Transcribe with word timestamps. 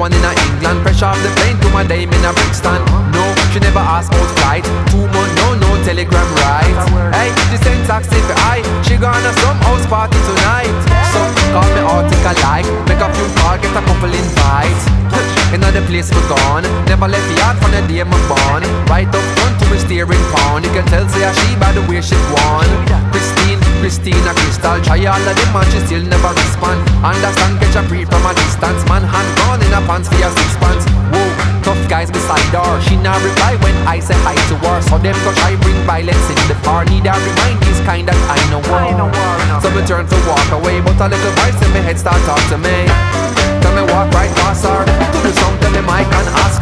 1971 0.00 0.16
in 0.16 0.24
a 0.24 0.32
England, 0.48 0.80
fresh 0.80 1.02
off 1.04 1.18
the 1.20 1.28
plane 1.36 1.60
to 1.60 1.68
my 1.76 1.84
dame 1.84 2.08
in 2.08 2.24
a 2.24 2.32
Brixton. 2.32 2.80
No, 3.12 3.24
she 3.52 3.60
never 3.60 3.84
asked 3.84 4.08
about 4.08 4.32
flight. 4.40 4.64
Two 4.88 5.04
months, 5.12 5.34
no, 5.36 5.52
no 5.60 5.68
telegram 5.84 6.24
right. 6.40 6.72
Hey, 7.12 7.28
she 7.52 7.60
sent 7.60 7.84
taxi 7.84 8.16
for 8.24 8.36
I. 8.48 8.64
She 8.80 8.96
gonna 8.96 9.32
some 9.44 9.60
house 9.68 9.84
party 9.92 10.16
tonight. 10.24 10.72
So 11.12 11.20
call 11.52 11.68
me 11.76 11.84
article 11.84 12.32
like, 12.48 12.64
make 12.88 13.02
a 13.04 13.08
few 13.12 13.28
calls, 13.36 13.60
get 13.60 13.76
a 13.76 13.82
couple 13.84 14.08
invites. 14.08 14.84
Another 15.52 15.84
place 15.84 16.08
we 16.08 16.22
gone, 16.32 16.64
never 16.88 17.04
left 17.04 17.26
the 17.28 17.36
yard 17.36 17.60
from 17.60 17.76
the 17.76 17.84
day 17.84 18.00
I'm 18.00 18.08
born. 18.24 18.64
Right 18.88 19.10
up 19.10 19.26
front 19.36 19.60
to 19.60 19.64
me 19.68 19.76
steering 19.84 20.24
pound, 20.32 20.64
you 20.64 20.72
can 20.72 20.86
tell 20.88 21.04
say 21.12 21.28
she 21.28 21.60
by 21.60 21.76
the 21.76 21.84
way 21.84 22.00
she 22.00 22.16
won. 22.32 22.64
Christine, 23.12 23.59
Christina, 23.80 24.36
Crystal, 24.36 24.76
try 24.84 25.00
all 25.08 25.16
of 25.16 25.34
them 25.34 25.56
and 25.56 25.68
she 25.72 25.80
still 25.88 26.04
never 26.04 26.28
respond. 26.36 26.84
Understand, 27.00 27.56
catch 27.64 27.80
a 27.80 27.82
breathe 27.88 28.12
from 28.12 28.28
a 28.28 28.32
distance, 28.36 28.84
man 28.92 29.00
hand 29.00 29.30
gone 29.40 29.60
in 29.64 29.72
a 29.72 29.80
pants 29.88 30.12
for 30.12 30.20
your 30.20 30.28
six 30.36 30.52
pants. 30.60 30.84
Whoa, 31.08 31.32
tough 31.64 31.80
guys 31.88 32.12
beside 32.12 32.44
her, 32.52 32.76
she 32.84 33.00
not 33.00 33.16
reply 33.24 33.56
when 33.64 33.72
I 33.88 33.98
say 33.98 34.14
hi 34.20 34.36
to 34.52 34.56
her. 34.68 34.78
So 34.84 35.00
them 35.00 35.16
go 35.24 35.32
try 35.32 35.56
bring 35.64 35.80
violence 35.88 36.28
in 36.28 36.40
the 36.44 36.56
car, 36.60 36.84
need 36.84 37.08
a 37.08 37.16
remind 37.16 37.56
this 37.64 37.80
kind 37.88 38.04
that 38.04 38.20
I 38.28 38.38
know 38.52 38.60
war. 38.68 38.84
So 39.64 39.72
me 39.72 39.80
turn 39.88 40.04
to 40.04 40.18
walk 40.28 40.44
away, 40.52 40.84
but 40.84 41.00
a 41.00 41.08
little 41.08 41.34
voice 41.40 41.56
in 41.64 41.72
my 41.72 41.80
head 41.80 41.96
start 41.96 42.20
talk 42.28 42.42
to 42.52 42.60
me. 42.60 42.84
Tell 43.64 43.72
me 43.72 43.88
walk 43.88 44.12
right 44.12 44.32
past 44.44 44.68
her, 44.68 44.84
to 44.84 45.18
the 45.24 45.32
song, 45.32 45.56
tell 45.64 45.72
me 45.72 45.80
Mike 45.80 46.06
and 46.12 46.28
ask 46.44 46.60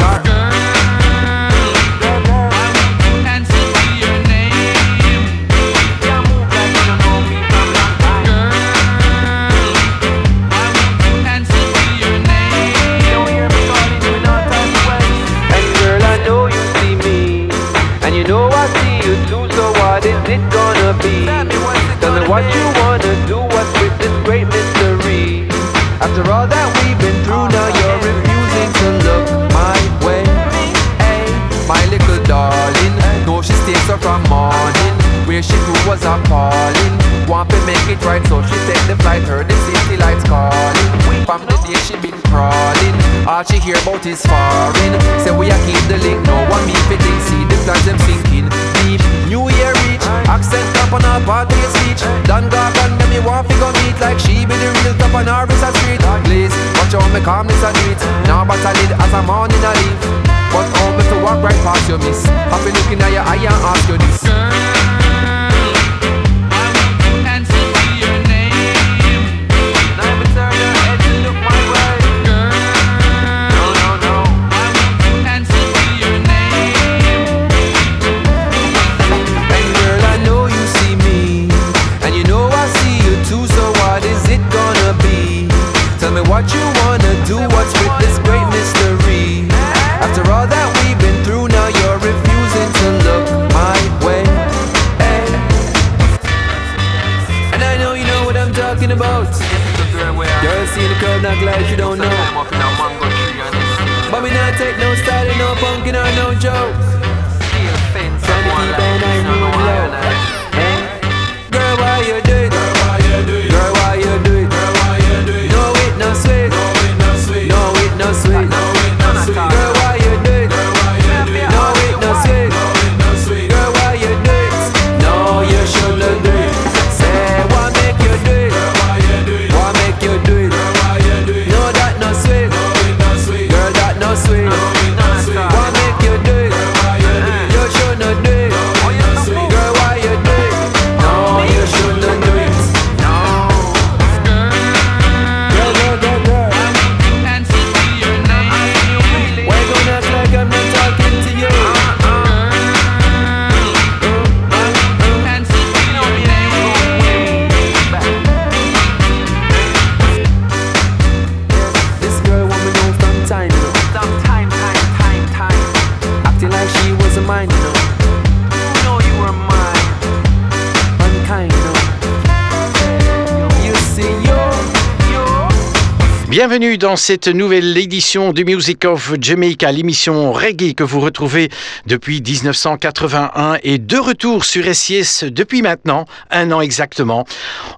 Bienvenue 176.58 176.78
dans 176.78 176.96
cette 176.96 177.28
nouvelle 177.28 177.78
édition 177.78 178.32
du 178.32 178.44
Music 178.44 178.84
of 178.84 179.14
Jamaica, 179.20 179.70
l'émission 179.70 180.32
reggae 180.32 180.74
que 180.74 180.82
vous 180.82 180.98
retrouvez 180.98 181.50
depuis 181.86 182.20
1981 182.20 183.58
et 183.62 183.78
de 183.78 183.96
retour 183.96 184.44
sur 184.44 184.64
SIS 184.74 185.22
depuis 185.22 185.62
maintenant 185.62 186.04
un 186.32 186.50
an 186.50 186.60
exactement. 186.60 187.26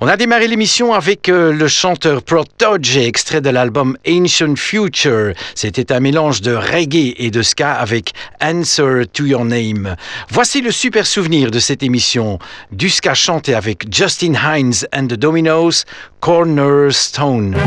On 0.01 0.09
a 0.09 0.17
démarré 0.17 0.49
l'émission 0.49 0.95
avec 0.95 1.29
euh, 1.29 1.53
le 1.53 1.69
chanteur 1.69 2.23
Protoge, 2.23 2.97
extrait 2.97 3.43
de 3.43 3.51
l'album 3.51 3.99
Ancient 4.09 4.57
Future. 4.57 5.35
C'était 5.55 5.93
un 5.93 6.01
mélange 6.01 6.41
de 6.41 6.55
reggae 6.55 7.15
et 7.19 7.31
de 7.31 7.43
ska 7.43 7.75
avec 7.75 8.15
Answer 8.41 9.03
to 9.13 9.27
Your 9.27 9.45
Name. 9.45 9.95
Voici 10.31 10.63
le 10.63 10.71
super 10.71 11.07
souvenir 11.07 11.51
de 11.51 11.59
cette 11.59 11.83
émission, 11.83 12.39
du 12.73 12.89
ska 12.89 13.13
chanté 13.13 13.53
avec 13.53 13.95
Justin 13.95 14.33
Hines 14.33 14.87
and 14.95 15.09
the 15.09 15.19
Dominoes, 15.19 15.85
Cornerstone. 16.21 17.59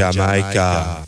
Jamaica. 0.00 0.52
Jamaica. 0.52 0.99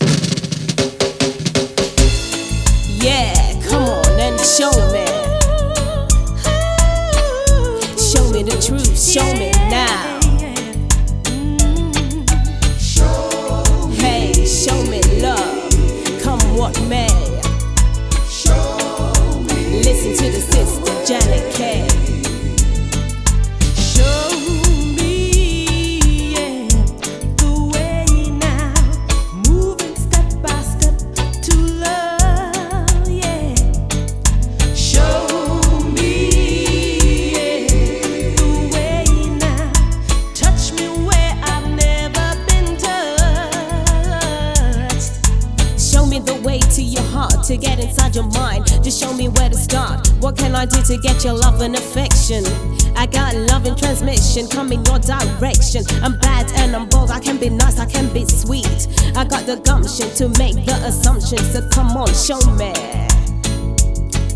come 54.40 54.72
in 54.72 54.82
your 54.86 54.98
direction. 54.98 55.84
I'm 56.02 56.18
bad 56.18 56.50
and 56.52 56.74
I'm 56.74 56.88
bold, 56.88 57.10
I 57.10 57.20
can 57.20 57.36
be 57.36 57.50
nice, 57.50 57.78
I 57.78 57.84
can 57.84 58.10
be 58.14 58.24
sweet. 58.24 58.88
I 59.14 59.24
got 59.24 59.44
the 59.44 59.56
gumption 59.56 60.08
to 60.16 60.28
make 60.38 60.54
the 60.64 60.74
assumption, 60.86 61.38
so 61.38 61.68
come 61.68 61.88
on, 61.88 62.08
show 62.14 62.40
me. 62.52 62.72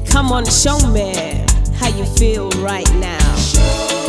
Come 0.06 0.32
on, 0.32 0.44
show 0.44 0.78
me 0.88 1.44
how 1.76 1.88
you 1.88 2.04
feel 2.04 2.50
right 2.60 2.90
now. 2.96 4.05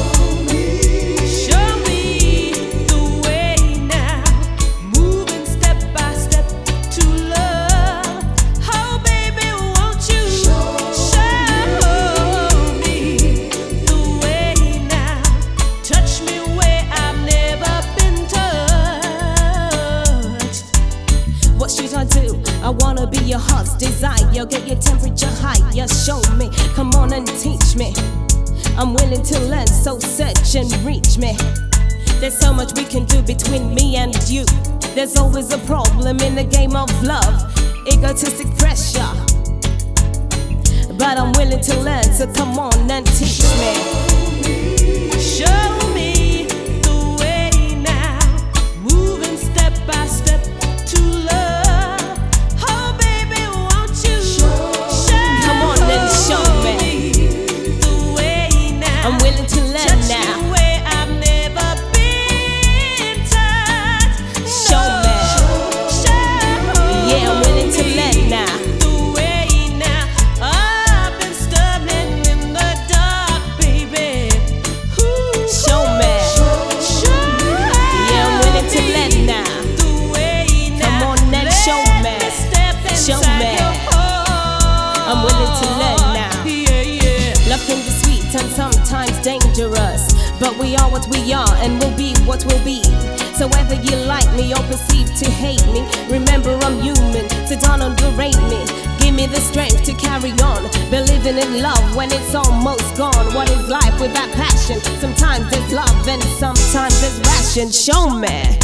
yo, 24.37 24.45
get 24.45 24.67
your 24.67 24.79
temperature 24.79 25.33
higher. 25.41 25.87
Show 25.87 26.21
me, 26.35 26.51
come 26.75 26.91
on 26.93 27.11
and 27.11 27.25
teach 27.39 27.75
me. 27.75 27.91
I'm 28.77 28.93
willing 28.93 29.23
to 29.23 29.39
learn, 29.39 29.65
so 29.65 29.97
search 29.97 30.55
and 30.55 30.71
reach 30.85 31.17
me. 31.17 31.35
There's 32.19 32.37
so 32.37 32.53
much 32.53 32.73
we 32.75 32.83
can 32.83 33.05
do 33.05 33.23
between 33.23 33.73
me 33.73 33.95
and 33.95 34.13
you. 34.29 34.45
There's 34.93 35.17
always 35.17 35.51
a 35.51 35.57
problem 35.59 36.19
in 36.19 36.35
the 36.35 36.43
game 36.43 36.75
of 36.75 36.89
love, 37.03 37.35
egotistic 37.87 38.55
pressure. 38.57 39.11
But 40.93 41.17
I'm 41.17 41.31
willing 41.33 41.61
to 41.61 41.79
learn, 41.81 42.03
so 42.03 42.31
come 42.33 42.59
on 42.59 42.91
and 42.91 43.07
teach 43.07 43.41
me. 43.41 43.73
Show 45.19 45.77
me. 45.79 45.86
That 104.13 104.31
passion. 104.35 104.79
Sometimes 104.99 105.45
it's 105.51 105.73
love 105.73 106.07
and 106.07 106.23
sometimes 106.39 107.03
it's 107.03 107.19
passion. 107.19 107.69
Show 107.71 108.09
me. 108.09 108.57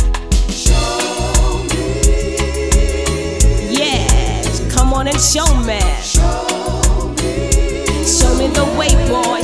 Yeah, 3.69 4.71
come 4.73 4.93
on 4.93 5.07
and 5.07 5.19
show 5.19 5.45
me. 5.61 5.79
Show 6.01 7.09
me, 7.19 8.05
show 8.07 8.33
me 8.37 8.47
the 8.47 8.63
way, 8.79 8.95
boy. 9.07 9.42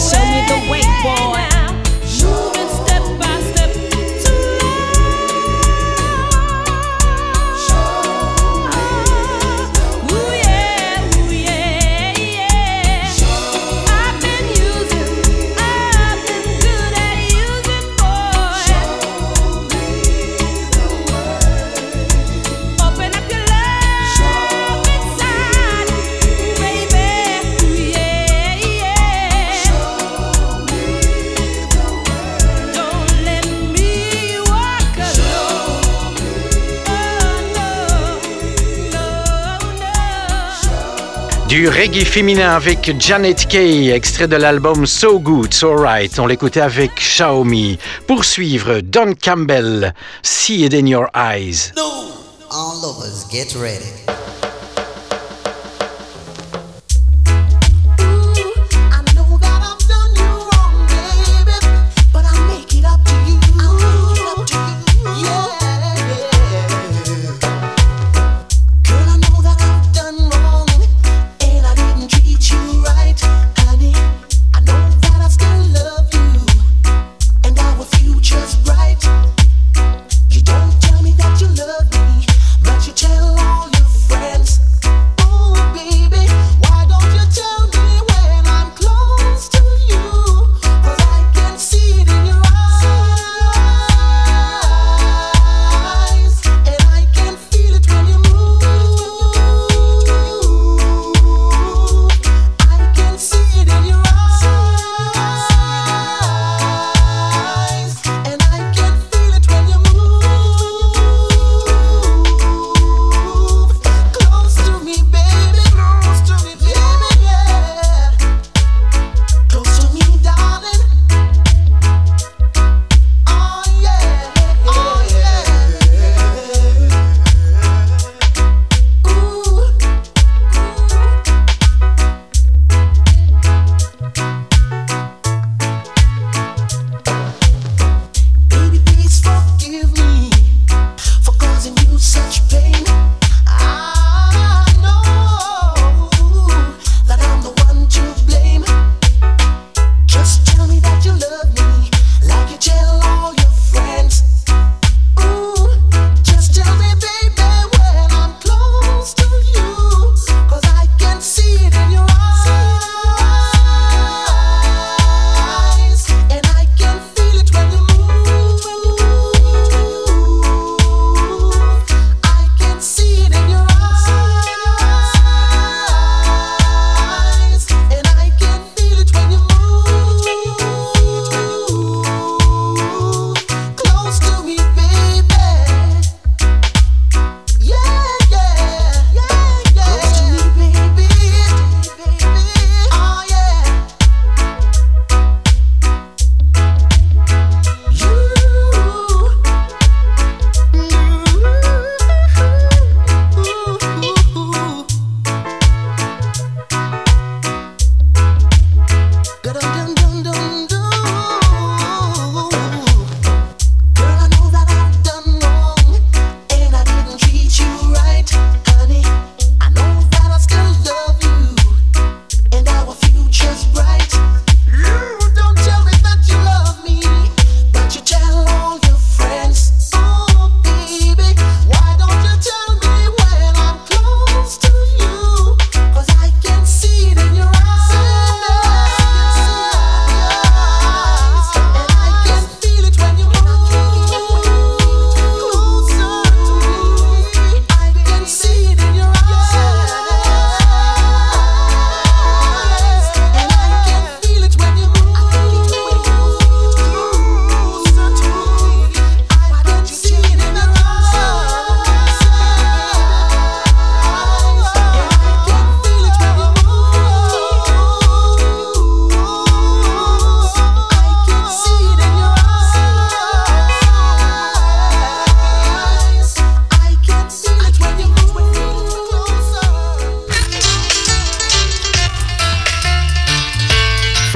Du 41.49 41.67
reggae 41.67 42.05
féminin 42.05 42.51
avec 42.55 42.93
Janet 42.99 43.47
Kay, 43.47 43.89
extrait 43.89 44.27
de 44.27 44.35
l'album 44.35 44.85
So 44.85 45.19
Good, 45.19 45.51
So 45.51 45.75
Right. 45.75 46.19
On 46.19 46.27
l'écoutait 46.27 46.61
avec 46.61 46.91
Xiaomi. 46.93 47.79
Poursuivre 48.05 48.81
Don 48.81 49.13
Campbell, 49.19 49.95
See 50.21 50.63
It 50.63 50.75
In 50.75 50.85
Your 50.85 51.07
Eyes. 51.15 51.73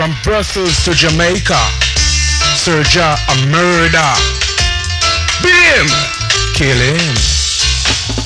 From 0.03 0.15
Brussels 0.21 0.83
to 0.83 0.91
Jamaica, 0.91 1.55
Serja 2.59 3.15
a 3.15 3.47
murder. 3.47 4.11
Beat 5.41 5.55
him, 5.77 5.87
kill 6.53 6.75
him. 6.75 8.22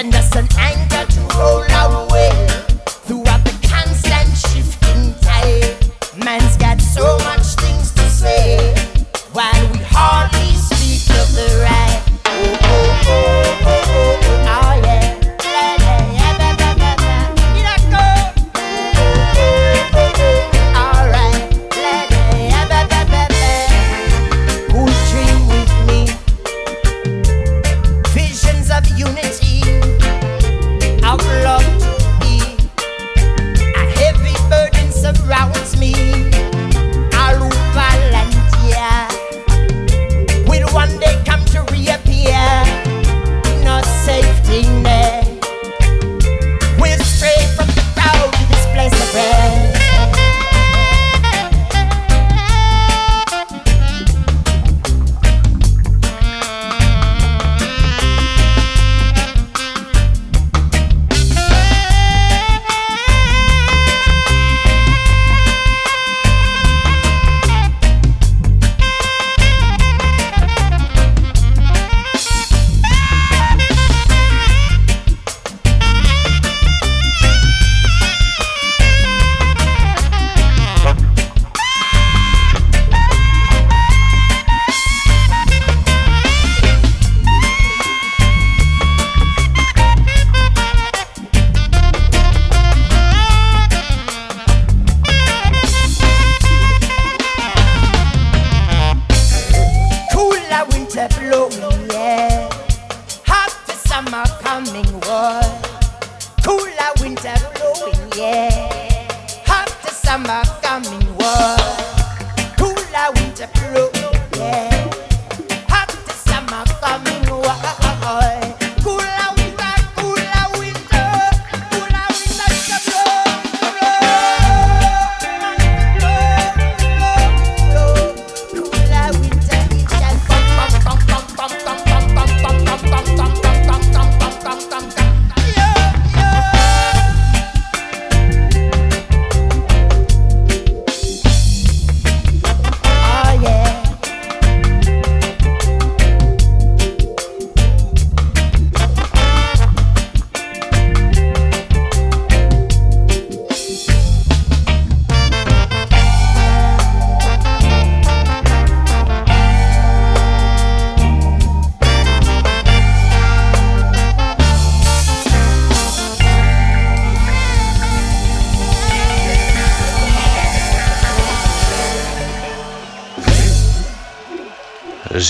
and 0.00 0.10
that's 0.14 0.34
an 0.34 0.48
anchor 0.56 1.04
to 1.12 1.20
hold 1.30 1.69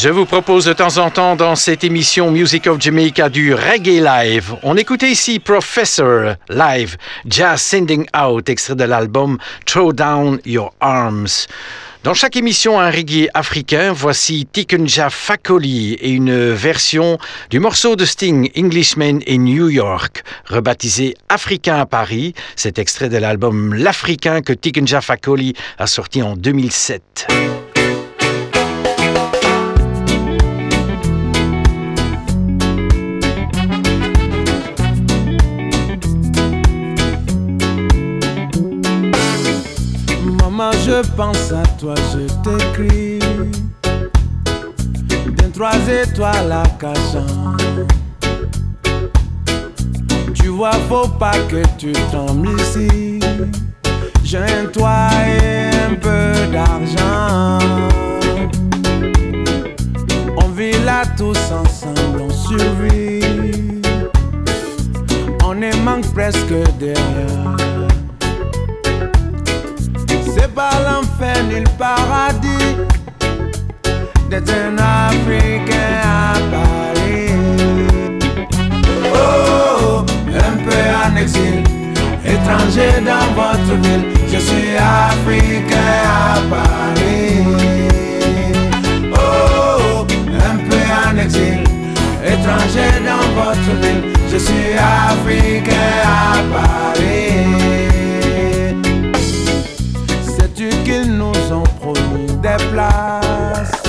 Je 0.02 0.08
vous 0.08 0.24
propose 0.24 0.64
de 0.64 0.72
temps 0.72 0.96
en 0.96 1.10
temps 1.10 1.36
dans 1.36 1.54
cette 1.54 1.84
émission 1.84 2.30
Music 2.30 2.66
of 2.66 2.80
Jamaica 2.80 3.28
du 3.28 3.52
reggae 3.52 4.02
live. 4.02 4.54
On 4.62 4.78
écoutait 4.78 5.10
ici 5.10 5.38
Professor 5.38 6.36
live, 6.48 6.96
Jazz 7.26 7.60
Sending 7.60 8.06
Out, 8.18 8.48
extrait 8.48 8.76
de 8.76 8.84
l'album 8.84 9.36
Throw 9.66 9.92
Down 9.92 10.40
Your 10.46 10.72
Arms. 10.80 11.46
Dans 12.02 12.14
chaque 12.14 12.36
émission, 12.36 12.80
un 12.80 12.90
reggae 12.90 13.28
africain, 13.34 13.92
voici 13.92 14.48
Tikunja 14.50 15.10
Fakoli 15.10 15.92
et 16.00 16.12
une 16.12 16.50
version 16.52 17.18
du 17.50 17.60
morceau 17.60 17.94
de 17.94 18.06
Sting 18.06 18.50
Englishman 18.56 19.18
in 19.28 19.40
New 19.40 19.68
York, 19.68 20.22
rebaptisé 20.46 21.14
Africain 21.28 21.76
à 21.76 21.84
Paris. 21.84 22.32
Cet 22.56 22.78
extrait 22.78 23.10
de 23.10 23.18
l'album 23.18 23.74
L'Africain 23.74 24.40
que 24.40 24.54
Tikunja 24.54 25.02
Fakoli 25.02 25.52
a 25.78 25.86
sorti 25.86 26.22
en 26.22 26.36
2007. 26.36 27.69
Je 41.02 41.10
pense 41.12 41.52
à 41.52 41.62
toi, 41.78 41.94
je 42.12 42.26
t'écris. 42.42 43.18
D'un 45.36 45.50
trois 45.50 45.78
étoiles 45.88 46.52
à 46.52 46.62
cachant. 46.78 47.56
Tu 50.34 50.48
vois, 50.48 50.72
faut 50.88 51.08
pas 51.08 51.38
que 51.48 51.62
tu 51.78 51.92
tombes 52.10 52.46
ici. 52.58 53.20
J'ai 54.24 54.38
un 54.38 54.66
toit 54.72 55.08
et 55.26 55.70
un 55.90 55.94
peu 55.94 56.52
d'argent. 56.52 57.58
On 60.36 60.48
vit 60.50 60.78
là 60.84 61.02
tous 61.16 61.38
ensemble, 61.52 62.22
on 62.22 62.30
survit. 62.30 63.82
On 65.44 65.60
est 65.62 65.76
manque 65.82 66.12
presque 66.14 66.54
derrière. 66.78 67.89
Pas 70.54 70.80
l'enfer 70.84 71.44
ni 71.44 71.60
le 71.60 71.70
paradis 71.78 72.76
d'être 74.28 74.52
un 74.52 74.76
Africain 74.76 76.00
à 76.02 76.34
Paris. 76.50 77.32
Oh, 79.14 80.04
un 80.28 80.56
peu 80.64 80.82
en 81.04 81.16
exil, 81.16 81.62
étranger 82.24 83.00
dans 83.06 83.28
votre 83.40 83.74
ville. 83.80 84.04
Je 84.32 84.38
suis 84.38 84.76
Africain 84.76 86.02
à 86.04 86.40
Paris. 86.50 87.44
Oh, 89.12 90.06
un 90.50 90.56
peu 90.68 90.82
en 91.08 91.16
exil, 91.16 91.64
étranger 92.24 92.92
dans 93.06 93.26
votre 93.40 93.72
ville. 93.80 94.02
Je 94.32 94.36
suis 94.36 94.72
Africain 94.76 95.90
à 96.04 96.38
Paris. 96.52 97.89
Qu'ils 100.90 101.16
nous 101.16 101.52
ont 101.52 101.70
promis 101.80 102.26
des 102.42 102.64
places, 102.72 103.82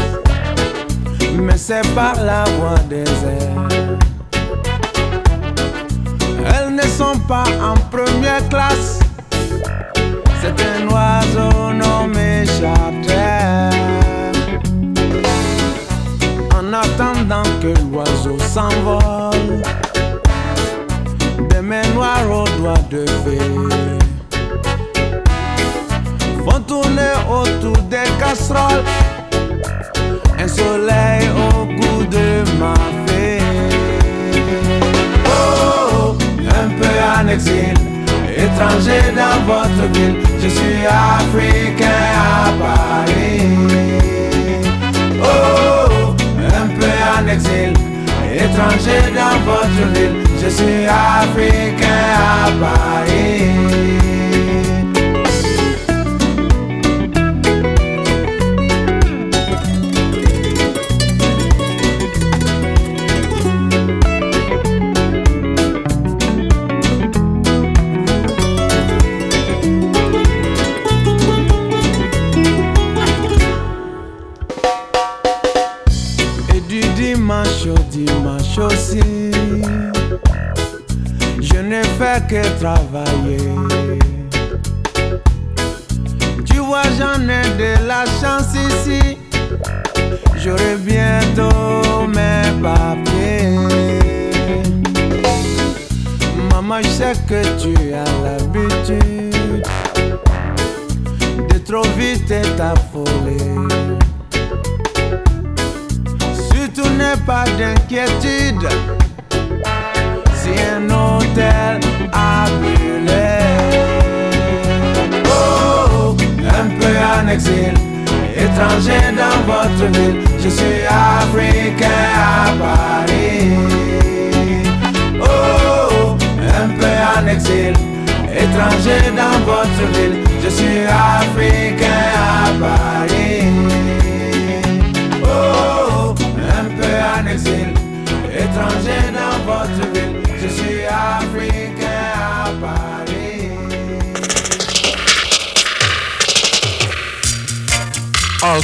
mais 1.34 1.58
c'est 1.58 1.88
par 1.96 2.16
la 2.24 2.44
voie 2.58 2.80
des 2.90 3.10
airs. 3.38 3.90
Elles 6.54 6.76
ne 6.76 6.88
sont 7.00 7.18
pas 7.28 7.46
en 7.70 7.76
première 7.96 8.48
classe, 8.50 9.00
c'est 10.42 10.58
un 10.74 10.88
oiseau 10.94 11.74
nommé 11.74 12.46
charter. 12.60 13.76
En 16.58 16.74
attendant 16.84 17.50
que 17.62 17.74
l'oiseau 17.92 18.38
s'envole, 18.54 19.62
des 21.50 21.62
mains 21.62 21.88
noires 21.96 22.30
aux 22.30 22.60
doigts 22.60 22.86
de 22.92 23.06
fée 23.24 23.91
tourner 26.72 27.16
autour 27.30 27.78
des 27.94 28.10
casseroles. 28.18 28.86
Un 30.40 30.48
soleil 30.48 31.24
au 31.46 31.66
goût 31.66 32.04
de 32.18 32.28
ma 32.62 32.76
fée. 33.06 33.42
Oh, 35.26 36.16
un 36.62 36.70
peu 36.80 36.96
en 37.18 37.28
exil, 37.28 37.74
étranger 38.46 39.04
dans 39.22 39.40
votre 39.52 39.84
ville. 39.94 40.16
Je 40.42 40.48
suis 40.58 40.82
africain 40.88 42.06
à 42.16 42.46
Paris. 42.64 43.50
Oh, 45.30 46.16
un 46.62 46.68
peu 46.80 46.94
en 47.16 47.24
exil, 47.36 47.74
étranger 48.46 49.04
dans 49.20 49.38
votre 49.50 49.84
ville. 49.94 50.16
Je 50.42 50.50
suis 50.58 50.86
africain 50.86 52.04
à 52.16 52.50
Paris. 52.64 54.01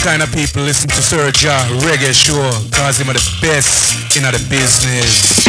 Of 0.08 0.32
people 0.32 0.64
listen 0.64 0.88
to 0.88 1.02
Sir 1.02 1.32
Jah 1.32 1.68
Reggae 1.84 2.14
Show 2.14 2.40
Cause 2.72 3.02
are 3.02 3.14
the 3.14 3.20
best 3.42 4.16
in 4.16 4.24
the 4.24 4.32
business 4.50 5.46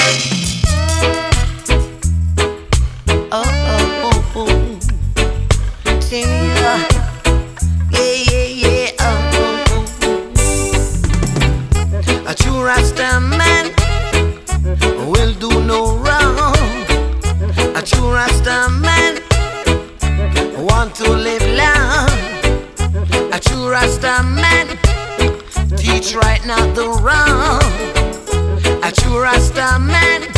Oh, 3.30 3.44
oh, 3.44 4.02
oh, 4.04 4.32
oh. 4.34 4.48
Yeah, 6.10 6.88
yeah, 7.92 8.46
yeah, 8.64 8.90
oh, 8.98 9.06
oh, 9.38 9.86
oh. 11.92 12.30
A 12.30 12.34
true 12.34 12.60
Rasta 12.60 13.20
man 13.20 13.72
will 15.08 15.34
do 15.34 15.50
no 15.64 15.96
wrong. 15.98 16.56
A 17.76 17.82
true 17.82 18.10
Rasta 18.12 18.68
man 18.70 19.22
want 20.66 20.96
to 20.96 21.08
live 21.12 21.42
long. 21.56 21.67
Rasta 23.70 24.22
man 24.22 24.66
teach 25.76 26.14
right, 26.14 26.44
not 26.46 26.74
the 26.74 26.88
wrong. 27.02 27.60
A 28.82 28.90
true 28.90 29.20
Rasta 29.20 29.78
man 29.78 30.37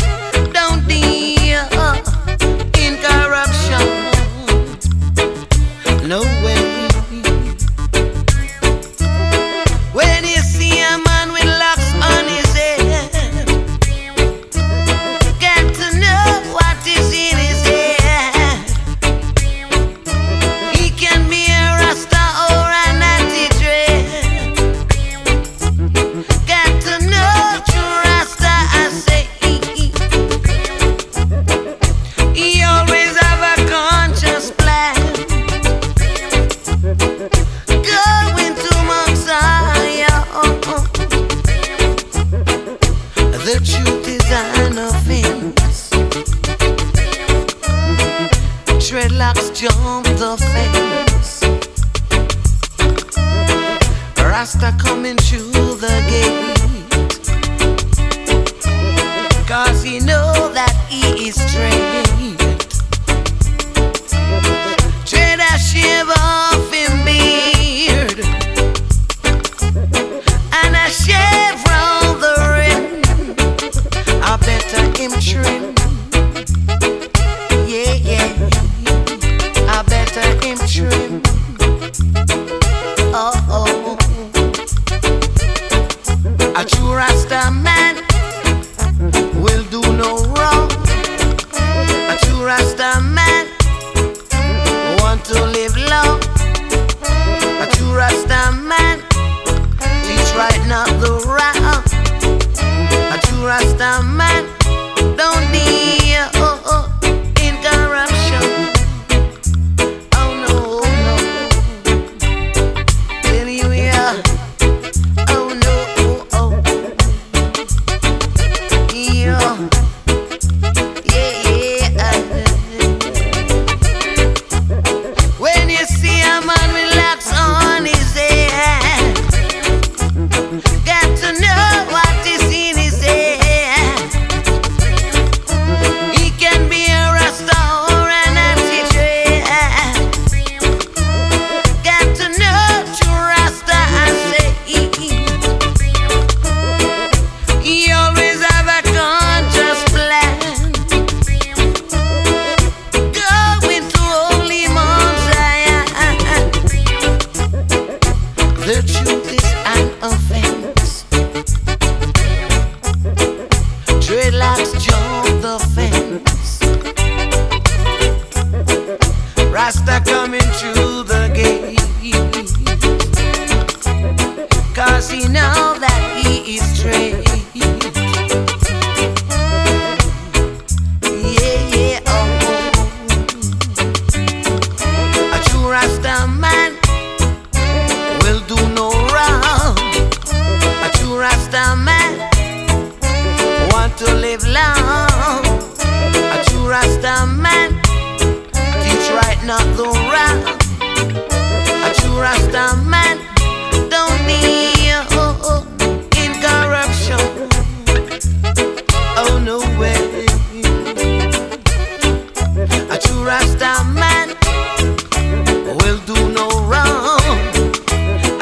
Rastaman. 103.51 104.60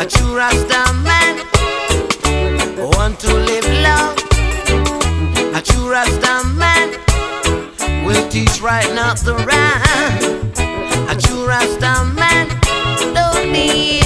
a 0.10 0.12
true 0.12 0.36
Rasta 0.36 0.94
man. 1.04 1.36
Want 2.78 3.20
to 3.20 3.32
live 3.32 3.66
love. 3.84 4.18
A 5.54 5.62
true 5.62 5.92
Rasta 5.92 6.48
man 6.56 6.98
will 8.04 8.28
teach 8.30 8.60
right, 8.60 8.92
not 8.96 9.18
the 9.18 9.36
wrong. 9.36 10.50
A 11.10 11.16
true 11.16 11.46
Rasta 11.46 12.06
man 12.16 12.48
don't 13.14 13.52
need 13.52 14.04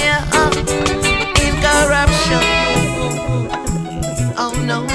incorruption. 1.46 2.44
Oh 4.36 4.52
no. 4.66 4.86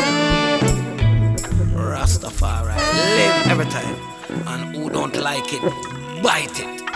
Rastafari 1.73 2.75
live 3.17 3.47
every 3.47 3.65
time, 3.65 3.95
and 4.47 4.75
who 4.75 4.89
don't 4.91 5.15
like 5.15 5.53
it? 5.53 5.88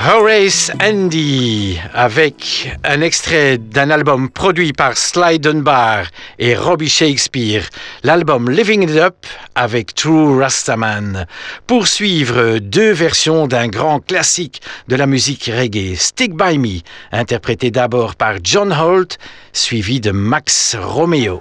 Horace 0.06 0.70
Andy 0.82 1.80
avec 1.94 2.76
un 2.84 3.00
extrait 3.00 3.58
d'un 3.58 3.89
album 3.89 4.30
produit 4.30 4.74
par 4.74 4.98
Sly 4.98 5.39
Dunbar 5.39 6.08
et 6.39 6.56
Robbie 6.56 6.89
Shakespeare, 6.89 7.70
l'album 8.04 8.52
Living 8.52 8.84
It 8.84 8.98
Up 8.98 9.26
avec 9.56 9.96
True 9.96 10.42
Rastaman. 10.42 11.26
Poursuivre 11.68 12.58
deux 12.60 12.92
versions 12.92 13.48
d'un 13.48 13.70
grand 13.70 14.02
classique 14.02 14.62
de 14.89 14.98
la 14.98 15.06
musique 15.06 15.50
reggae, 15.54 15.96
Stick 15.96 16.36
By 16.36 16.58
Me, 16.58 16.82
interprété 17.13 17.72
d'abord 17.72 18.16
par 18.16 18.36
John 18.44 18.74
Holt, 18.74 19.18
suivi 19.54 20.02
de 20.02 20.12
Max 20.12 20.76
Romeo. 20.76 21.39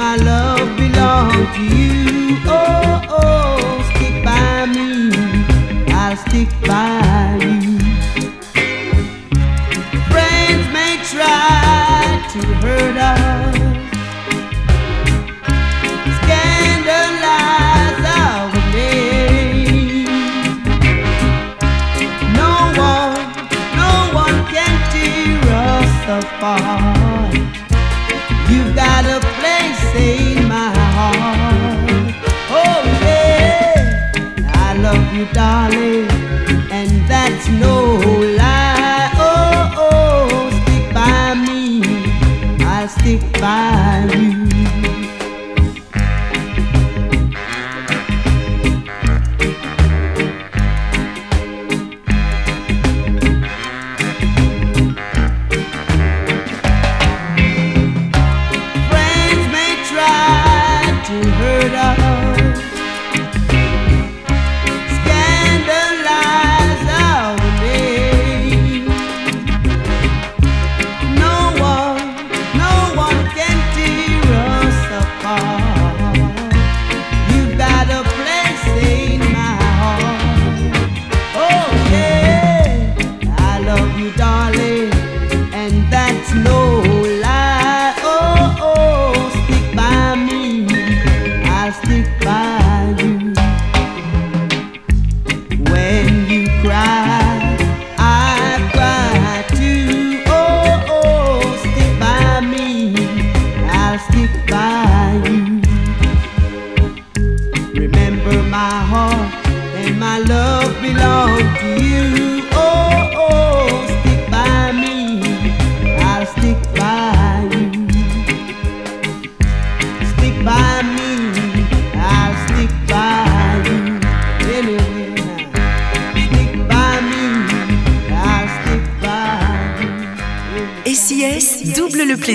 my 0.00 0.16
love 0.16 0.78
belongs 0.78 1.54
to 1.54 1.62
you. 1.62 2.38
Oh, 2.46 3.02
oh, 3.20 3.92
stick 3.94 4.24
by 4.24 4.64
me, 4.64 5.12
I'll 5.92 6.16
stick 6.16 6.48
by 6.66 7.38
you. 7.42 7.69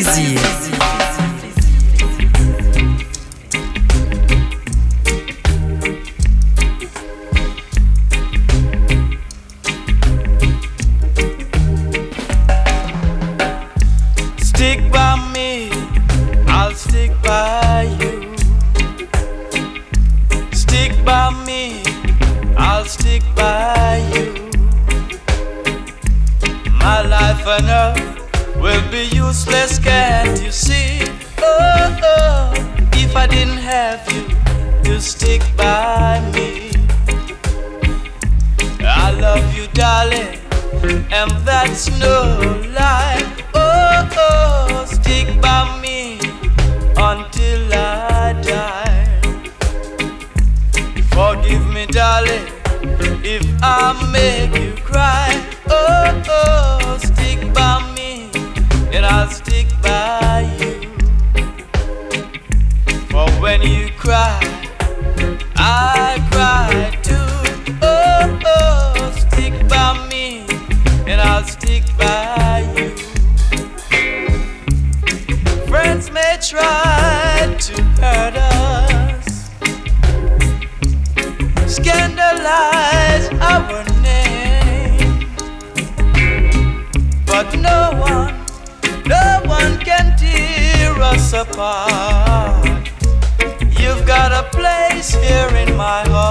自 0.05 0.54
my 95.75 96.03
heart. 96.09 96.24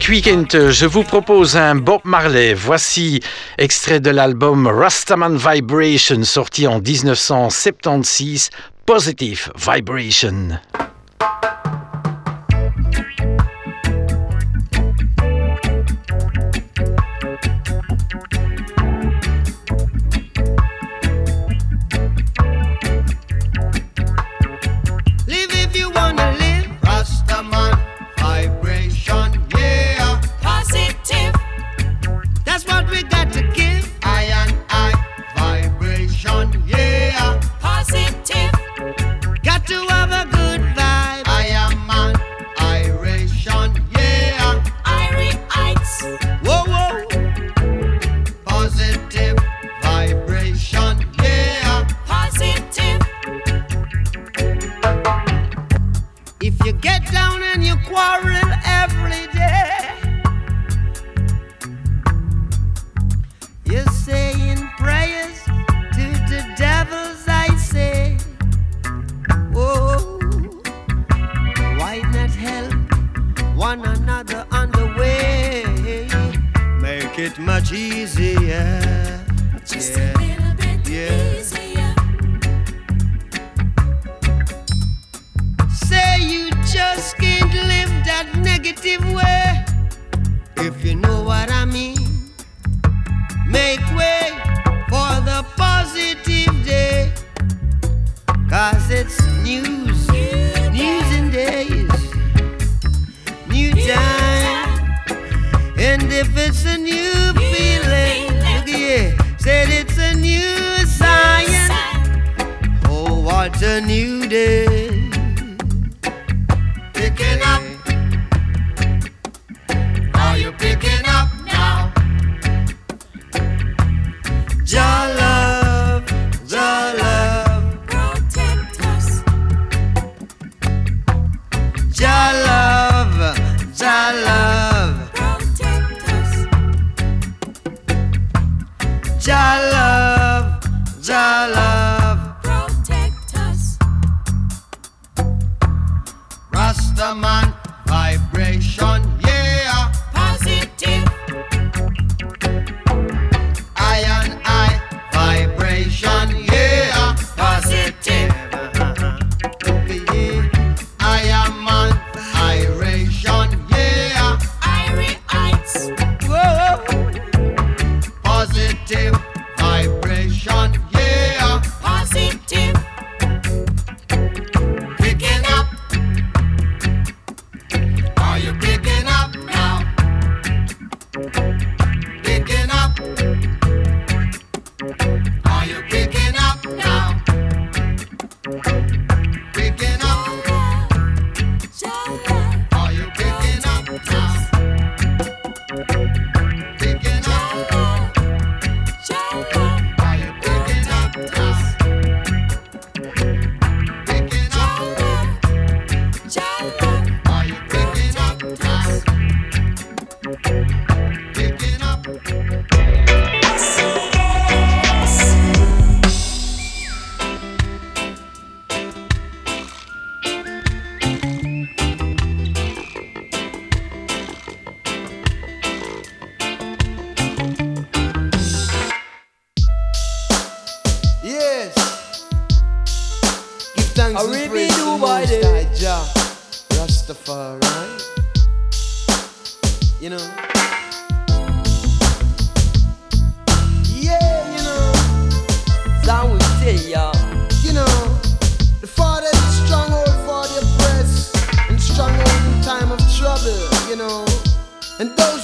chaque 0.00 0.08
week-end, 0.08 0.44
euh, 0.54 0.70
je 0.70 0.86
vous 0.86 1.02
propose 1.02 1.56
un 1.56 1.74
Bob 1.74 2.00
Marley. 2.04 2.54
Voici 2.54 3.20
extrait 3.58 4.00
de 4.00 4.10
l'album 4.10 4.66
Rastaman 4.66 5.36
Vibration, 5.36 6.22
sorti 6.24 6.66
en 6.66 6.80
1976, 6.80 8.50
Positive 8.86 9.52
Vibration. 9.56 10.58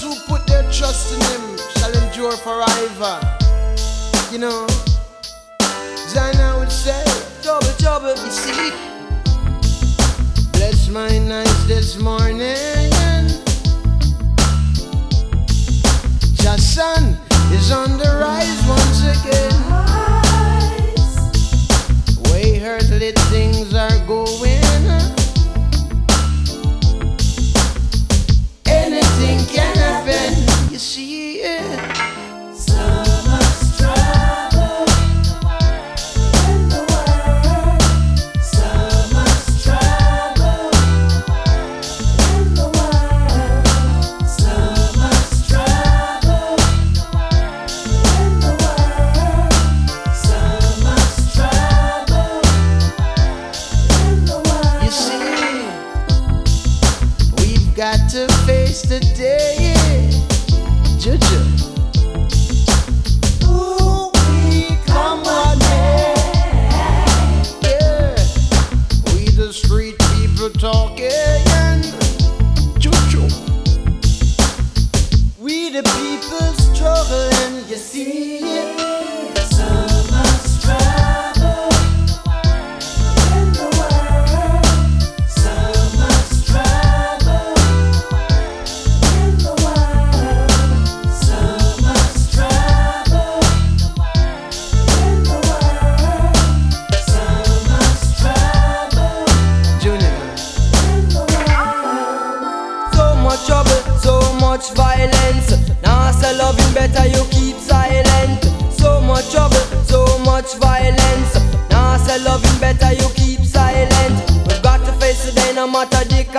who 0.06 0.14
put 0.26 0.46
their 0.46 0.62
trust 0.70 1.14
in 1.14 1.20
him 1.30 1.58
shall 1.76 1.92
endure 2.02 2.36
forever. 2.36 3.14
You 4.30 4.38
know, 4.38 4.66
Zana 6.12 6.58
would 6.58 6.70
say, 6.70 7.04
double, 7.42 7.74
double, 7.78 8.14
you 8.24 8.30
see. 8.30 8.70
Bless 10.52 10.88
my 10.88 11.18
nights 11.18 11.64
this 11.66 11.98
morning. 11.98 12.56
The 16.38 16.56
sun 16.58 17.18
is 17.52 17.72
on 17.72 17.98
the 17.98 18.10
rise 18.24 18.62
once 18.76 19.00
again. 19.14 19.54
Way 22.30 22.58
hurtly 22.58 23.12
things 23.32 23.74
are 23.74 23.95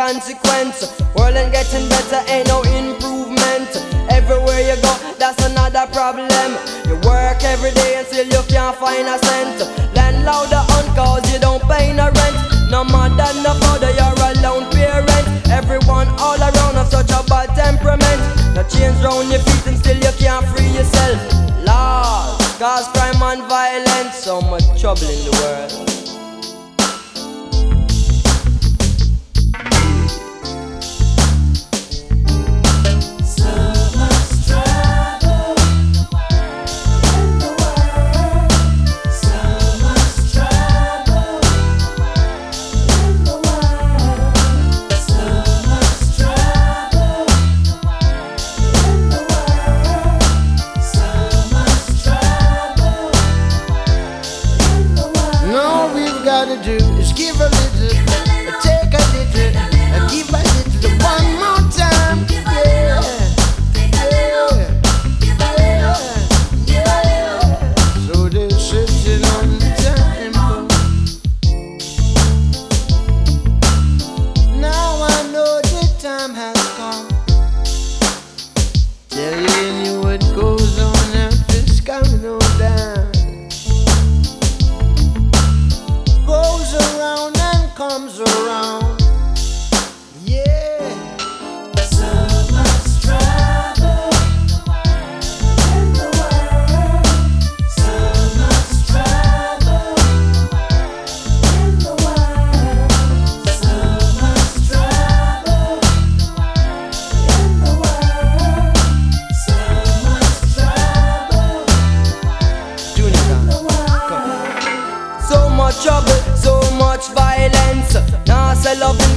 consequence. 0.08 0.88
World 1.16 1.36
ain't 1.36 1.51
getting 1.51 1.88
better, 1.89 2.24
ain't 2.32 2.47
no 2.47 2.64
improvement. 2.64 3.68
Everywhere 4.08 4.62
you 4.64 4.80
go, 4.82 4.93
that's 5.20 5.39
another 5.43 5.86
problem. 5.91 6.49
You 6.88 6.95
work 7.03 7.43
every 7.43 7.72
day 7.72 7.99
and 7.99 8.08
still 8.08 8.26
you 8.26 8.43
can't 8.47 8.76
find 8.78 9.08
a 9.08 9.20
cent. 9.20 9.60
Landlord 9.95 10.53
on 10.53 11.24
you 11.32 11.39
don't 11.39 11.62
pay 11.64 11.91
no 11.91 12.08
rent. 12.08 12.38
No 12.72 12.84
mother, 12.86 13.28
no 13.43 13.51
father, 13.60 13.91
you're 13.99 14.24
a 14.28 14.32
lone 14.39 14.72
parent. 14.72 15.28
Everyone 15.51 16.08
all 16.24 16.39
around 16.39 16.76
have 16.80 16.88
such 16.88 17.12
a 17.12 17.22
bad 17.28 17.51
temperament. 17.55 18.22
No 18.55 18.64
chains 18.64 19.03
round 19.03 19.28
your 19.30 19.39
feet 19.43 19.68
and 19.68 19.78
still 19.78 19.97
you 19.97 20.14
can't 20.24 20.45
free 20.55 20.72
yourself. 20.72 21.20
Laws, 21.66 22.39
cause 22.60 22.88
crime 22.95 23.22
and 23.24 23.43
violence, 23.49 24.16
so 24.16 24.39
much 24.39 24.64
trouble 24.80 25.10
in 25.10 25.20
the 25.26 25.34
world. 25.41 25.86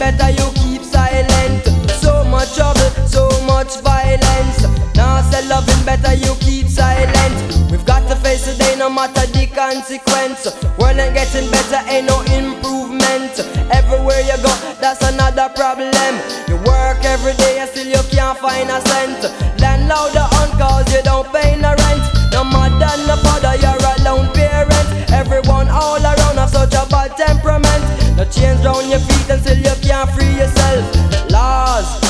Better, 0.00 0.30
you 0.30 0.48
keep 0.56 0.82
silent. 0.82 1.60
So 2.00 2.24
much 2.24 2.56
trouble, 2.56 2.90
so 3.06 3.28
much 3.44 3.80
violence. 3.84 4.64
Now 4.96 5.20
say 5.30 5.46
loving 5.46 5.84
better, 5.84 6.14
you 6.14 6.32
keep 6.40 6.68
silent. 6.68 7.36
We've 7.70 7.84
got 7.84 8.08
to 8.08 8.16
face 8.16 8.46
the 8.48 8.56
day, 8.56 8.76
no 8.78 8.88
matter 8.88 9.26
the 9.36 9.44
consequence. 9.52 10.48
World 10.80 10.96
ain't 10.96 11.14
getting 11.14 11.50
better, 11.52 11.84
ain't 11.92 12.08
no 12.08 12.24
improvement. 12.32 13.36
Everywhere 13.70 14.24
you 14.24 14.40
go, 14.40 14.52
that's 14.80 15.04
another 15.04 15.52
problem. 15.54 15.92
You 16.48 16.56
work 16.64 17.04
every 17.04 17.36
day 17.36 17.60
and 17.60 17.68
still 17.68 17.86
you 17.86 18.02
can't 18.08 18.38
find 18.38 18.70
a 18.72 18.80
cent. 18.88 19.20
Landlord 19.60 20.16
on 20.16 20.48
cause 20.56 20.88
you 20.96 21.02
don't 21.02 21.28
pay 21.28 21.60
no 21.60 21.76
rent. 21.76 22.04
No 22.32 22.44
mother, 22.44 22.88
no 23.04 23.20
father, 23.20 23.54
you're 23.60 23.76
a 23.76 23.92
lone 24.00 24.32
parent. 24.32 24.88
Everyone 25.12 25.68
all 25.68 26.00
around 26.00 26.40
have 26.40 26.48
such 26.48 26.72
a 26.72 26.88
bad 26.88 27.14
temperament. 27.18 27.84
No 28.16 28.24
chains 28.24 28.64
round 28.64 28.88
your 28.88 29.00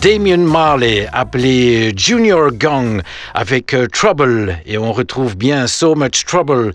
Damien 0.00 0.38
Marley, 0.38 1.08
appelé 1.12 1.92
Junior 1.96 2.50
Gang, 2.52 3.02
avec 3.34 3.74
euh, 3.74 3.86
Trouble. 3.86 4.58
Et 4.66 4.78
on 4.78 4.92
retrouve 4.92 5.36
bien 5.36 5.66
So 5.66 5.94
Much 5.94 6.24
Trouble 6.24 6.74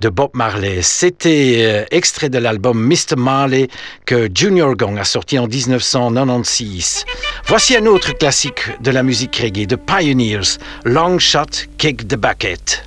de 0.00 0.08
Bob 0.08 0.30
Marley. 0.34 0.80
C'était 0.82 1.56
euh, 1.58 1.84
extrait 1.90 2.28
de 2.28 2.38
l'album 2.38 2.80
Mr. 2.86 3.16
Marley 3.16 3.68
que 4.06 4.28
Junior 4.34 4.74
Gang 4.74 4.98
a 4.98 5.04
sorti 5.04 5.38
en 5.38 5.46
1996. 5.46 7.04
Voici 7.46 7.76
un 7.76 7.86
autre 7.86 8.16
classique 8.16 8.62
de 8.80 8.90
la 8.90 9.02
musique 9.02 9.36
reggae, 9.36 9.66
de 9.66 9.76
Pioneers, 9.76 10.58
Long 10.84 11.18
Shot 11.18 11.68
Kick 11.78 12.08
the 12.08 12.16
Bucket. 12.16 12.82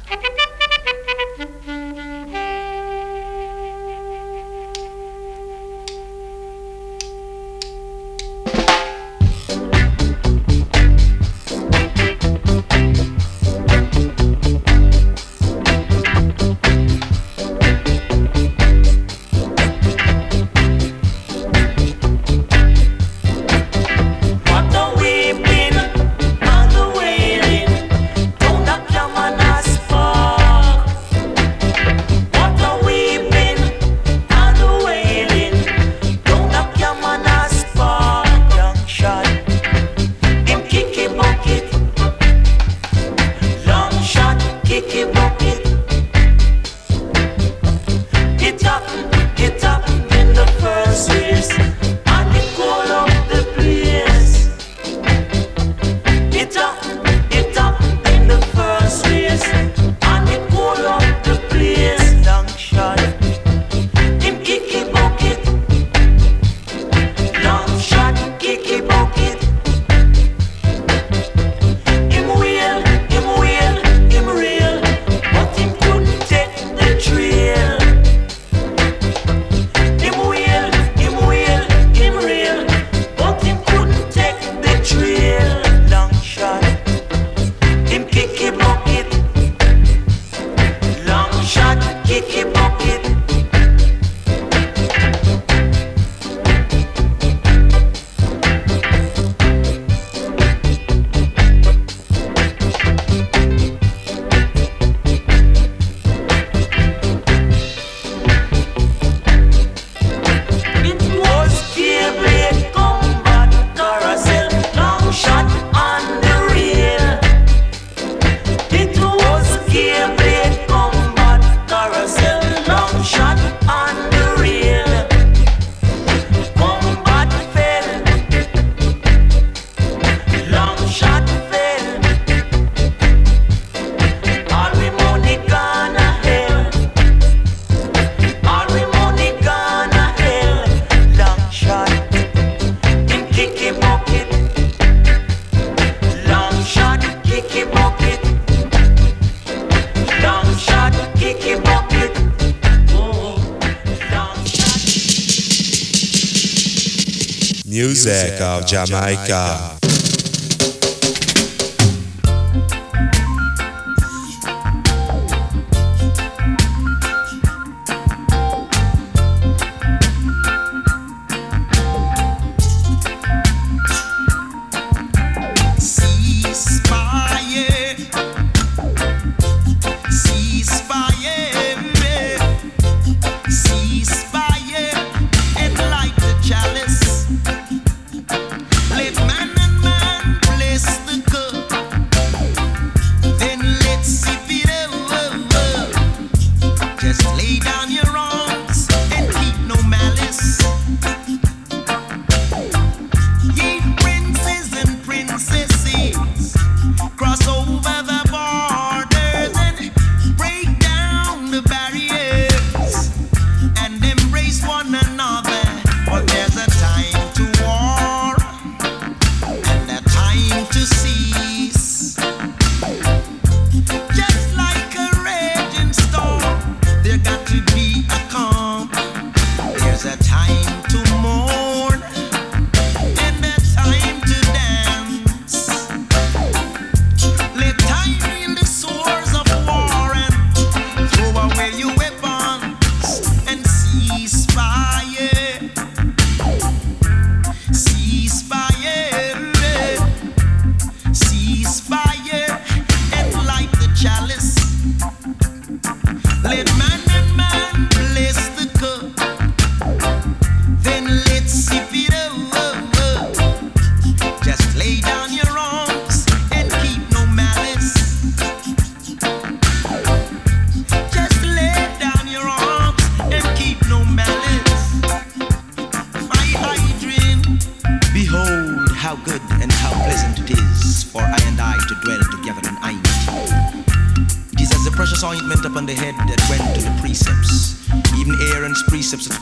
music 157.76 158.40
of 158.40 158.66
Jamaica. 158.66 159.75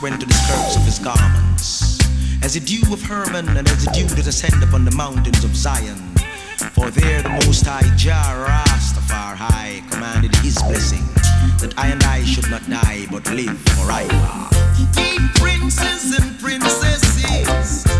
Into 0.04 0.18
to 0.18 0.26
the 0.26 0.34
skirts 0.34 0.76
of 0.76 0.82
his 0.82 0.98
garments. 0.98 1.98
As 2.44 2.52
the 2.52 2.60
dew 2.60 2.92
of 2.92 3.00
Hermon 3.00 3.48
and 3.56 3.66
as 3.66 3.86
the 3.86 3.90
dew 3.92 4.04
that 4.16 4.26
ascend 4.26 4.62
upon 4.62 4.84
the 4.84 4.90
mountains 4.90 5.42
of 5.44 5.56
Zion. 5.56 5.96
For 6.74 6.90
there 6.90 7.22
the 7.22 7.30
Most 7.30 7.64
High 7.64 7.88
Jah 7.96 8.12
Rastafari 8.46 9.90
commanded 9.90 10.34
his 10.36 10.62
blessing 10.64 11.06
that 11.58 11.72
I 11.78 11.86
and 11.88 12.02
I 12.02 12.22
should 12.22 12.50
not 12.50 12.68
die 12.68 13.06
but 13.10 13.26
live 13.30 13.58
forever. 13.70 14.48
Ye 14.76 15.16
princes 15.36 16.18
and 16.18 16.38
princesses. 16.38 17.93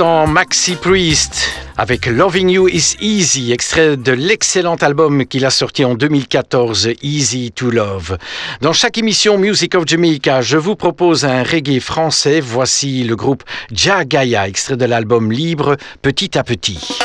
Maxi 0.00 0.76
Priest 0.76 1.50
avec 1.76 2.06
Loving 2.06 2.50
You 2.50 2.68
Is 2.68 2.96
Easy, 3.00 3.52
extrait 3.52 3.96
de 3.96 4.12
l'excellent 4.12 4.76
album 4.76 5.26
qu'il 5.26 5.44
a 5.44 5.50
sorti 5.50 5.84
en 5.84 5.94
2014, 5.94 6.90
Easy 7.02 7.50
to 7.50 7.70
Love. 7.70 8.16
Dans 8.60 8.72
chaque 8.72 8.98
émission 8.98 9.38
Music 9.38 9.74
of 9.74 9.86
Jamaica, 9.86 10.40
je 10.40 10.56
vous 10.56 10.76
propose 10.76 11.24
un 11.24 11.42
reggae 11.42 11.80
français. 11.80 12.40
Voici 12.40 13.02
le 13.02 13.16
groupe 13.16 13.42
Jagaya, 13.72 14.46
extrait 14.46 14.76
de 14.76 14.84
l'album 14.84 15.32
Libre 15.32 15.76
Petit 16.00 16.38
à 16.38 16.44
Petit. 16.44 16.98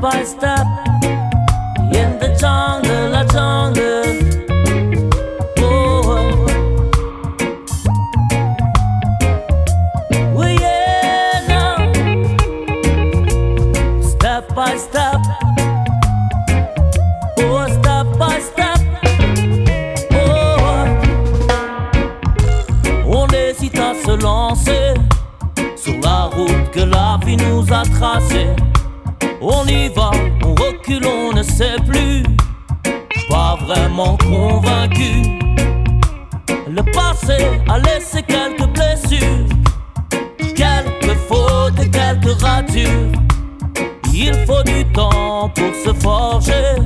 by 0.00 0.24
step 0.24 0.66
in 1.92 2.18
the 2.18 2.34
jungle, 2.40 3.10
la 3.10 3.24
jungle. 3.24 4.16
Oh. 5.58 6.46
oh, 13.82 14.00
step 14.00 14.54
by 14.54 14.76
step. 14.76 15.20
Oh. 17.38 17.66
se 24.06 24.16
lancer 24.16 24.94
sur 25.76 26.00
la 26.02 26.24
route 26.24 26.70
que 26.72 26.80
la 26.80 27.18
vie 27.24 27.36
nous 27.36 27.64
a 27.72 27.82
tracée. 27.84 28.56
On 29.42 29.66
y 29.66 29.88
va, 29.88 30.10
on 30.44 30.54
recule, 30.54 31.06
on 31.06 31.32
ne 31.32 31.42
sait 31.42 31.76
plus. 31.86 32.22
Pas 33.28 33.56
vraiment 33.64 34.18
convaincu. 34.18 35.38
Le 36.68 36.82
passé 36.92 37.38
a 37.68 37.78
laissé 37.78 38.22
quelques 38.22 38.68
blessures, 38.68 39.46
quelques 40.54 41.16
fautes 41.26 41.80
et 41.82 41.90
quelques 41.90 42.38
ratures. 42.42 43.12
Il 44.12 44.34
faut 44.46 44.62
du 44.64 44.84
temps 44.92 45.50
pour 45.56 45.74
se 45.74 45.94
forger, 46.00 46.76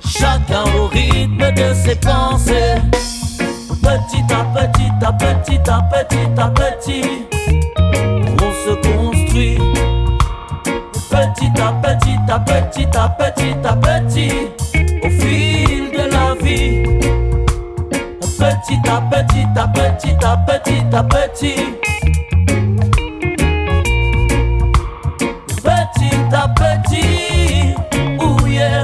chacun 0.00 0.64
au 0.78 0.86
rythme 0.86 1.52
de 1.52 1.74
ses 1.74 1.96
pensées. 1.96 2.80
Petit 3.82 4.24
à 4.32 4.44
petit, 4.44 4.90
à 5.02 5.12
petit, 5.12 5.60
à 5.70 5.82
petit, 5.82 6.40
à 6.40 6.48
petit, 6.48 7.75
à 11.60 11.72
petit, 11.72 12.16
à 12.28 12.38
petit, 12.40 12.86
à 12.94 13.08
petit, 13.08 13.54
à 13.64 13.76
petit, 13.76 14.30
au 15.02 15.10
fil 15.10 15.90
de 15.90 16.10
la 16.10 16.34
vie. 16.42 16.82
Petit 18.38 18.80
à 18.88 19.00
petit, 19.00 19.46
à 19.56 19.66
petit, 19.66 20.16
à 20.22 20.36
petit, 20.36 20.82
à 20.92 21.02
petit. 21.02 21.56
Petit 25.62 26.34
à 26.34 26.48
petit, 26.48 27.74
yeah. 28.48 28.82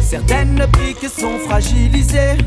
Certaines 0.00 0.66
briques 0.72 1.08
sont 1.08 1.38
fragilisées, 1.46 2.38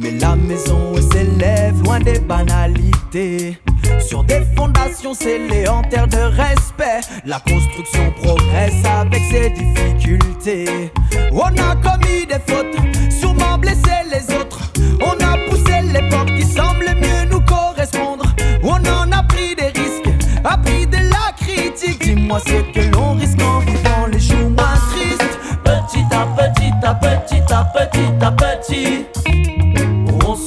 mais 0.00 0.12
la 0.12 0.34
maison 0.36 0.94
s'élève 1.12 1.82
loin 1.82 2.00
des 2.00 2.18
banalités. 2.20 3.58
Sur 4.00 4.24
des 4.24 4.42
fondations 4.56 5.14
scellées 5.14 5.68
en 5.68 5.82
terre 5.82 6.08
de 6.08 6.16
respect, 6.16 7.00
la 7.24 7.38
construction 7.40 8.12
progresse 8.22 8.84
avec 8.84 9.22
ses 9.30 9.50
difficultés. 9.50 10.90
On 11.32 11.46
a 11.46 11.76
commis 11.76 12.26
des 12.26 12.40
fautes, 12.46 12.76
sûrement 13.10 13.58
blessé 13.58 13.90
les 14.10 14.34
autres. 14.34 14.60
On 15.00 15.12
a 15.24 15.36
poussé 15.48 15.82
les 15.92 16.08
portes 16.08 16.34
qui 16.34 16.44
semblent 16.44 16.94
mieux 16.96 17.30
nous 17.30 17.40
correspondre. 17.42 18.24
On 18.62 18.76
en 18.86 19.12
a 19.12 19.22
pris 19.24 19.54
des 19.54 19.68
risques, 19.80 20.10
appris 20.44 20.86
de 20.86 20.96
la 20.96 21.32
critique. 21.38 22.00
Dis-moi 22.00 22.40
ce 22.40 22.62
que 22.72 22.90
l'on 22.94 23.14
risque 23.14 23.40
en 23.42 23.60
vivant 23.60 24.06
les 24.10 24.20
jours 24.20 24.50
moins 24.50 24.78
tristes. 24.92 25.38
Petit 25.64 26.04
à 26.10 26.26
petit, 26.36 26.72
à 26.82 26.94
petit, 26.94 27.42
à 27.52 27.64
petit, 27.64 28.24
à 28.24 28.32
petit, 28.32 29.06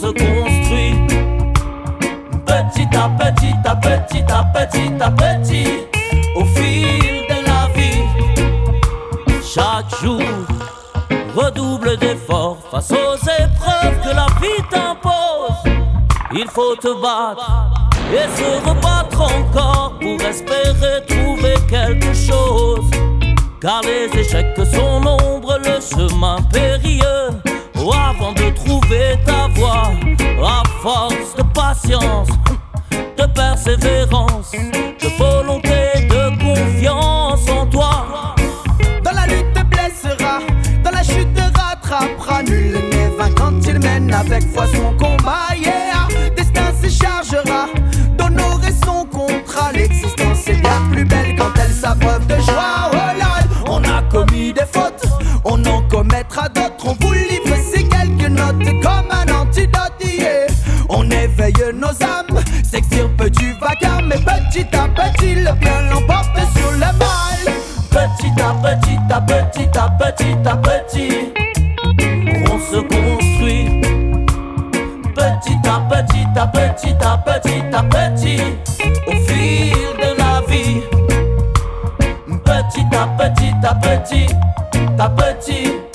se 0.04 0.08
construit. 0.08 0.96
Petit 2.46 2.90
à 2.94 3.08
petit, 3.20 3.56
à 3.64 3.76
petit, 3.76 4.24
à 4.28 4.44
petit, 4.44 4.92
à 5.00 5.10
petit, 5.10 5.88
au 6.36 6.44
fil 6.44 7.26
de 7.30 7.38
la 7.48 7.62
vie. 7.74 8.04
Chaque 9.42 9.90
jour, 10.02 10.22
redouble 11.36 11.96
d'efforts 11.98 12.58
face 12.70 12.92
aux 12.92 13.16
épreuves 13.16 13.98
que 14.04 14.14
la 14.14 14.28
vie 14.42 14.64
t'impose. 14.70 15.74
Il 16.34 16.48
faut 16.50 16.76
te 16.76 16.92
battre 17.02 17.70
et 18.12 18.28
se 18.38 18.68
rebattre 18.68 19.22
encore 19.22 19.94
pour 20.02 20.22
espérer 20.22 21.06
trouver 21.08 21.56
quelque 21.70 22.14
chose. 22.14 22.90
Car 23.62 23.82
les 23.84 24.20
échecs 24.20 24.58
sont 24.74 25.00
nombreux, 25.00 25.60
le 25.60 25.80
chemin 25.80 26.42
périlleux. 26.52 27.53
Avant 27.92 28.32
de 28.32 28.50
trouver 28.52 29.18
ta 29.26 29.48
voie, 29.56 29.92
à 30.42 30.64
force 30.82 31.36
de 31.38 31.44
patience, 31.54 32.30
de 33.18 33.26
persévérance, 33.26 34.52
de 34.54 35.18
volonté, 35.18 36.08
de 36.08 36.42
confiance 36.42 37.50
en 37.50 37.66
toi. 37.66 38.36
Dans 39.04 39.12
la 39.12 39.28
lutte 39.28 39.54
te 39.54 39.64
blessera, 39.64 40.40
dans 40.84 40.92
la 40.92 41.04
chute 41.04 41.34
te 41.34 41.42
rattrapera. 41.42 42.44
Nul 42.44 42.72
n'est 42.72 43.10
vaincu 43.18 43.36
quand 43.36 43.68
il 43.68 43.80
mène 43.80 44.14
avec 44.14 44.48
foi 44.54 44.66
son 44.68 44.94
combat. 44.98 45.54
Yeah, 45.58 46.08
destin 46.36 46.72
se 46.82 46.88
chargera 46.90 47.68
d'honorer 48.18 48.72
son 48.86 49.06
contrat. 49.06 49.72
L'existence 49.74 50.48
est 50.48 50.62
bien 50.62 50.82
plus 50.90 51.04
belle 51.04 51.36
quand 51.38 51.52
elle 51.62 51.74
s'abreuve 51.74 52.26
de 52.28 52.36
joie. 52.36 52.92
Oh 52.94 52.96
là, 53.20 53.44
on 53.68 53.84
a 53.84 54.02
commis 54.04 54.54
des 54.54 54.66
fautes, 54.74 54.93
petit 64.54 64.76
à 64.76 64.88
petit, 64.88 65.36
le 65.36 65.52
bien 65.54 65.82
l'emporte 65.90 66.38
sur 66.56 66.72
le 66.74 66.80
mal. 66.80 67.54
Petit 67.90 68.32
à 68.40 68.54
petit, 68.54 68.98
à 69.10 69.22
petit, 69.22 69.68
à 69.78 69.90
petit, 69.90 70.36
à 70.46 70.58
petit, 70.58 71.34
on 72.52 72.60
se 72.60 72.80
construit. 72.82 73.82
Petit 75.16 75.58
à 75.66 75.80
petit, 75.90 76.28
à 76.36 76.48
petit, 76.48 76.96
à 77.02 77.18
petit, 77.18 77.64
à 77.74 77.84
petit, 77.84 78.42
au 79.08 79.12
fil 79.26 79.74
de 79.98 80.18
la 80.20 80.42
vie. 80.48 80.82
Petit 82.44 82.86
à 82.96 83.08
petit, 83.18 83.54
à 83.64 83.76
petit, 83.76 84.28
à 85.00 85.10
petit. 85.10 85.34
Petit 85.34 85.93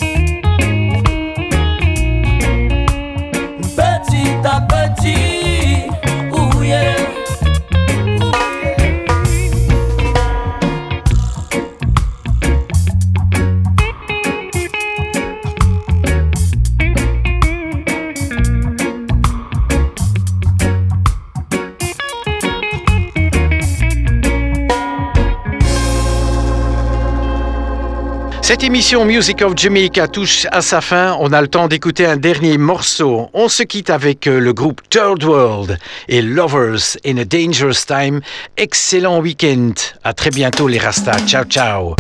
Cette 28.89 28.95
émission 28.95 29.17
Music 29.19 29.43
of 29.43 29.53
Jamaica 29.55 30.09
touche 30.09 30.47
à 30.51 30.63
sa 30.63 30.81
fin. 30.81 31.15
On 31.21 31.35
a 31.35 31.43
le 31.43 31.49
temps 31.49 31.69
d'écouter 31.69 32.07
un 32.07 32.17
dernier 32.17 32.57
morceau. 32.57 33.29
On 33.35 33.51
se 33.51 33.63
quitte 33.63 33.91
avec 33.91 34.27
euh, 34.27 34.41
le 34.41 34.55
groupe 34.55 34.81
Third 34.89 35.23
World 35.25 35.79
et 36.09 36.23
Lovers 36.23 36.97
in 37.05 37.19
a 37.19 37.27
Dangerous 37.27 37.85
Time. 37.87 38.23
Excellent 38.57 39.21
week-end. 39.21 39.75
À 40.05 40.15
très 40.15 40.31
bientôt 40.31 40.69
les 40.69 40.79
Rastas. 40.79 41.19
Ciao, 41.27 41.45
ciao. 41.45 41.97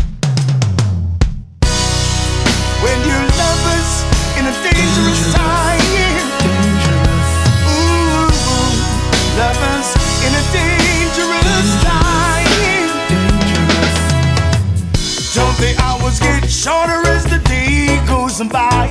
Shorter 16.68 17.02
as 17.16 17.24
the 17.24 17.40
day 17.48 17.98
goes 18.06 18.36
by? 18.52 18.86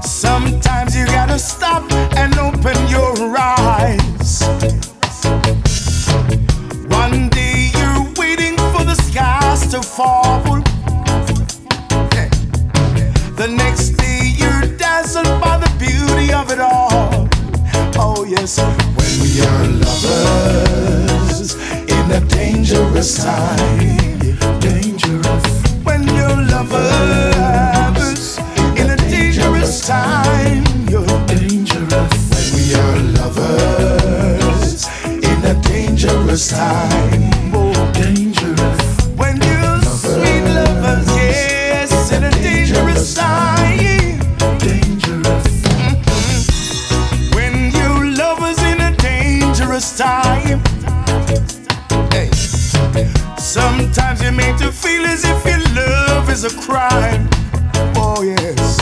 Sometimes 0.00 0.96
you 0.96 1.04
gotta 1.06 1.38
stop 1.38 1.84
and 2.20 2.32
open 2.38 2.76
your 2.88 3.14
eyes. 3.36 4.30
One 7.02 7.28
day 7.28 7.70
you're 7.78 8.04
waiting 8.16 8.56
for 8.72 8.82
the 8.90 8.96
skies 9.08 9.60
to 9.72 9.82
fall. 9.82 10.62
The 13.42 13.48
next 13.62 13.90
day 14.02 14.20
you're 14.40 14.66
dazzled 14.78 15.32
by 15.42 15.58
the 15.64 15.70
beauty 15.84 16.32
of 16.32 16.50
it 16.50 16.60
all. 16.60 17.28
Oh 18.04 18.24
yes, 18.24 18.52
when 18.96 19.12
we 19.22 19.30
are 19.50 19.64
lovers 19.84 21.54
in 21.94 22.04
a 22.18 22.20
dangerous 22.38 23.22
time. 23.22 24.07
When 25.84 26.06
your 26.06 26.36
lover 26.50 27.37
Sometimes 53.58 54.22
you 54.22 54.30
make 54.30 54.56
to 54.58 54.70
feel 54.70 55.04
as 55.04 55.24
if 55.24 55.44
your 55.44 55.58
love 55.74 56.30
is 56.30 56.44
a 56.44 56.50
crime. 56.60 57.28
Oh 57.96 58.22
yes. 58.22 58.78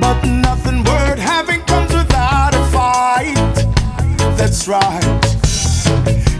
But 0.00 0.24
nothing 0.24 0.82
worth 0.84 1.18
having 1.18 1.60
comes 1.70 1.92
without 1.92 2.54
a 2.54 2.64
fight. 2.76 3.54
That's 4.38 4.66
right. 4.66 5.04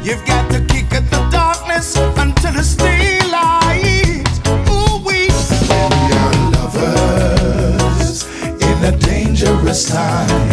You've 0.03 0.25
got 0.25 0.51
to 0.53 0.65
kick 0.73 0.91
at 0.95 1.05
the 1.11 1.23
darkness 1.31 1.97
until 1.97 2.57
it's 2.57 2.75
daylight. 2.77 4.27
Ooh, 4.71 4.97
we 5.07 5.29
are 5.77 6.33
lovers 6.57 8.25
in 8.69 8.79
a 8.85 8.97
dangerous 8.99 9.87
time. 9.91 10.46